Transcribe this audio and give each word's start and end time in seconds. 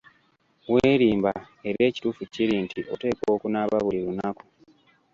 Weerimba 0.71 1.31
era 1.67 1.79
ekituufu 1.89 2.23
kiri 2.33 2.55
nti 2.65 2.79
oteekwa 2.93 3.27
okunaaba 3.35 3.77
buli 3.85 3.99
lunaku. 4.05 4.43